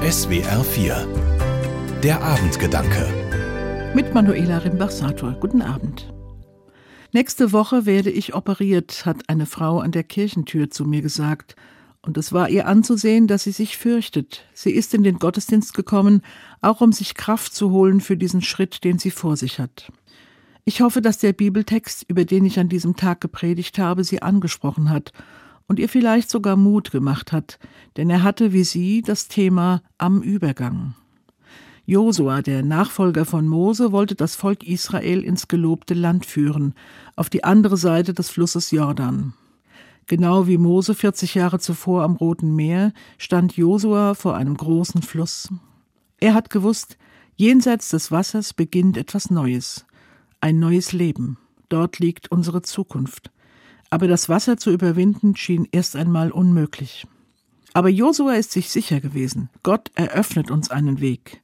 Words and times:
SWR 0.00 0.64
4 0.64 2.00
Der 2.02 2.22
Abendgedanke 2.22 3.92
Mit 3.94 4.14
Manuela 4.14 4.56
Rimbach-Sator. 4.56 5.32
Guten 5.32 5.60
Abend. 5.60 6.10
Nächste 7.12 7.52
Woche 7.52 7.84
werde 7.84 8.10
ich 8.10 8.34
operiert, 8.34 9.04
hat 9.04 9.28
eine 9.28 9.44
Frau 9.44 9.80
an 9.80 9.92
der 9.92 10.02
Kirchentür 10.02 10.70
zu 10.70 10.86
mir 10.86 11.02
gesagt. 11.02 11.54
Und 12.00 12.16
es 12.16 12.32
war 12.32 12.48
ihr 12.48 12.66
anzusehen, 12.66 13.26
dass 13.26 13.42
sie 13.42 13.52
sich 13.52 13.76
fürchtet. 13.76 14.46
Sie 14.54 14.70
ist 14.70 14.94
in 14.94 15.02
den 15.02 15.18
Gottesdienst 15.18 15.74
gekommen, 15.74 16.22
auch 16.62 16.80
um 16.80 16.92
sich 16.92 17.14
Kraft 17.14 17.54
zu 17.54 17.70
holen 17.70 18.00
für 18.00 18.16
diesen 18.16 18.40
Schritt, 18.40 18.84
den 18.84 18.98
sie 18.98 19.10
vor 19.10 19.36
sich 19.36 19.58
hat. 19.58 19.92
Ich 20.64 20.80
hoffe, 20.80 21.02
dass 21.02 21.18
der 21.18 21.34
Bibeltext, 21.34 22.06
über 22.08 22.24
den 22.24 22.46
ich 22.46 22.58
an 22.58 22.70
diesem 22.70 22.96
Tag 22.96 23.20
gepredigt 23.20 23.78
habe, 23.78 24.02
sie 24.04 24.22
angesprochen 24.22 24.88
hat 24.88 25.12
und 25.70 25.78
ihr 25.78 25.88
vielleicht 25.88 26.30
sogar 26.30 26.56
Mut 26.56 26.90
gemacht 26.90 27.30
hat, 27.30 27.60
denn 27.96 28.10
er 28.10 28.24
hatte 28.24 28.52
wie 28.52 28.64
sie 28.64 29.02
das 29.02 29.28
Thema 29.28 29.82
am 29.98 30.20
Übergang. 30.20 30.96
Josua, 31.86 32.42
der 32.42 32.64
Nachfolger 32.64 33.24
von 33.24 33.46
Mose, 33.46 33.92
wollte 33.92 34.16
das 34.16 34.34
Volk 34.34 34.64
Israel 34.64 35.22
ins 35.22 35.46
gelobte 35.46 35.94
Land 35.94 36.26
führen, 36.26 36.74
auf 37.14 37.30
die 37.30 37.44
andere 37.44 37.76
Seite 37.76 38.14
des 38.14 38.30
Flusses 38.30 38.72
Jordan. 38.72 39.32
Genau 40.08 40.48
wie 40.48 40.58
Mose 40.58 40.92
40 40.92 41.36
Jahre 41.36 41.60
zuvor 41.60 42.02
am 42.02 42.16
Roten 42.16 42.56
Meer 42.56 42.92
stand 43.16 43.56
Josua 43.56 44.14
vor 44.14 44.34
einem 44.34 44.56
großen 44.56 45.02
Fluss. 45.02 45.50
Er 46.18 46.34
hat 46.34 46.50
gewusst, 46.50 46.98
jenseits 47.36 47.90
des 47.90 48.10
Wassers 48.10 48.54
beginnt 48.54 48.96
etwas 48.96 49.30
Neues, 49.30 49.86
ein 50.40 50.58
neues 50.58 50.92
Leben. 50.92 51.38
Dort 51.68 52.00
liegt 52.00 52.32
unsere 52.32 52.62
Zukunft. 52.62 53.30
Aber 53.90 54.08
das 54.08 54.28
Wasser 54.28 54.56
zu 54.56 54.70
überwinden 54.70 55.36
schien 55.36 55.68
erst 55.72 55.96
einmal 55.96 56.30
unmöglich. 56.30 57.06
Aber 57.72 57.88
Josua 57.88 58.34
ist 58.34 58.52
sich 58.52 58.70
sicher 58.70 59.00
gewesen, 59.00 59.50
Gott 59.62 59.90
eröffnet 59.94 60.50
uns 60.50 60.70
einen 60.70 61.00
Weg. 61.00 61.42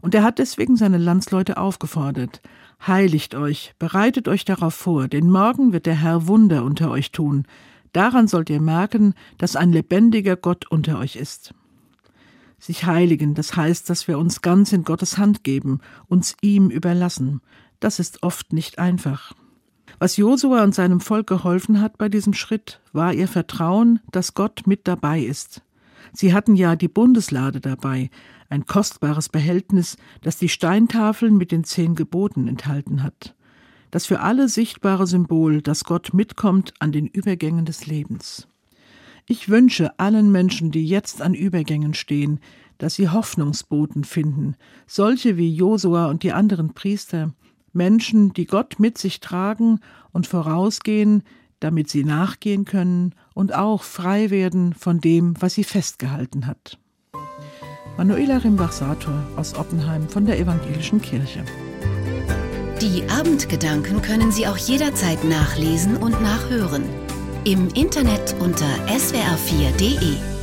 Und 0.00 0.14
er 0.14 0.22
hat 0.22 0.38
deswegen 0.38 0.76
seine 0.76 0.98
Landsleute 0.98 1.56
aufgefordert, 1.56 2.40
Heiligt 2.84 3.34
euch, 3.34 3.74
bereitet 3.78 4.28
euch 4.28 4.44
darauf 4.44 4.74
vor, 4.74 5.08
denn 5.08 5.30
morgen 5.30 5.72
wird 5.72 5.86
der 5.86 5.94
Herr 5.94 6.26
Wunder 6.26 6.64
unter 6.64 6.90
euch 6.90 7.10
tun. 7.10 7.46
Daran 7.92 8.28
sollt 8.28 8.50
ihr 8.50 8.60
merken, 8.60 9.14
dass 9.38 9.56
ein 9.56 9.72
lebendiger 9.72 10.36
Gott 10.36 10.66
unter 10.70 10.98
euch 10.98 11.16
ist. 11.16 11.54
Sich 12.58 12.84
heiligen, 12.84 13.34
das 13.34 13.56
heißt, 13.56 13.88
dass 13.90 14.08
wir 14.08 14.18
uns 14.18 14.42
ganz 14.42 14.72
in 14.72 14.84
Gottes 14.84 15.18
Hand 15.18 15.42
geben, 15.42 15.80
uns 16.06 16.36
ihm 16.42 16.70
überlassen. 16.70 17.40
Das 17.80 17.98
ist 17.98 18.22
oft 18.22 18.52
nicht 18.52 18.78
einfach. 18.78 19.34
Was 19.98 20.18
Josua 20.18 20.62
und 20.62 20.74
seinem 20.74 21.00
Volk 21.00 21.26
geholfen 21.26 21.80
hat 21.80 21.96
bei 21.96 22.10
diesem 22.10 22.34
Schritt, 22.34 22.80
war 22.92 23.14
ihr 23.14 23.28
Vertrauen, 23.28 24.00
dass 24.12 24.34
Gott 24.34 24.66
mit 24.66 24.86
dabei 24.86 25.20
ist. 25.20 25.62
Sie 26.12 26.34
hatten 26.34 26.54
ja 26.54 26.76
die 26.76 26.88
Bundeslade 26.88 27.60
dabei, 27.60 28.10
ein 28.50 28.66
kostbares 28.66 29.30
Behältnis, 29.30 29.96
das 30.20 30.36
die 30.36 30.50
Steintafeln 30.50 31.36
mit 31.36 31.50
den 31.50 31.64
zehn 31.64 31.94
Geboten 31.94 32.46
enthalten 32.46 33.02
hat. 33.02 33.34
Das 33.90 34.04
für 34.04 34.20
alle 34.20 34.48
sichtbare 34.48 35.06
Symbol, 35.06 35.62
dass 35.62 35.84
Gott 35.84 36.12
mitkommt 36.12 36.74
an 36.78 36.92
den 36.92 37.06
Übergängen 37.06 37.64
des 37.64 37.86
Lebens. 37.86 38.48
Ich 39.26 39.48
wünsche 39.48 39.98
allen 39.98 40.30
Menschen, 40.30 40.70
die 40.70 40.86
jetzt 40.86 41.22
an 41.22 41.32
Übergängen 41.32 41.94
stehen, 41.94 42.40
dass 42.76 42.96
sie 42.96 43.08
Hoffnungsboten 43.08 44.04
finden, 44.04 44.56
solche 44.86 45.38
wie 45.38 45.52
Josua 45.52 46.06
und 46.06 46.22
die 46.22 46.32
anderen 46.32 46.74
Priester, 46.74 47.32
Menschen, 47.76 48.32
die 48.32 48.46
Gott 48.46 48.80
mit 48.80 48.98
sich 48.98 49.20
tragen 49.20 49.80
und 50.12 50.26
vorausgehen, 50.26 51.22
damit 51.60 51.88
sie 51.88 52.04
nachgehen 52.04 52.64
können 52.64 53.14
und 53.34 53.54
auch 53.54 53.82
frei 53.82 54.30
werden 54.30 54.74
von 54.74 55.00
dem, 55.00 55.34
was 55.40 55.54
sie 55.54 55.64
festgehalten 55.64 56.46
hat. 56.46 56.78
Manuela 57.96 58.38
Rimbach-Sator 58.38 59.26
aus 59.36 59.54
Oppenheim 59.54 60.08
von 60.08 60.26
der 60.26 60.38
Evangelischen 60.38 61.00
Kirche. 61.00 61.44
Die 62.82 63.08
Abendgedanken 63.08 64.02
können 64.02 64.30
Sie 64.32 64.46
auch 64.46 64.58
jederzeit 64.58 65.24
nachlesen 65.24 65.96
und 65.96 66.20
nachhören. 66.20 66.84
Im 67.44 67.68
Internet 67.68 68.36
unter 68.38 68.66
swr4.de. 68.86 70.35